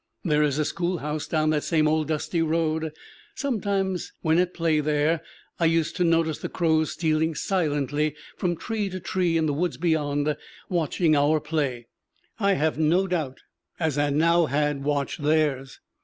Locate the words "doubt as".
13.05-13.99